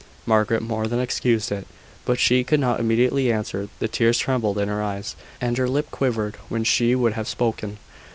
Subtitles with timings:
[0.25, 1.67] Margaret more than excused it,
[2.05, 3.69] but she could not immediately answer.
[3.77, 7.77] The tears trembled in her eyes, and her lip quivered when she would have spoken.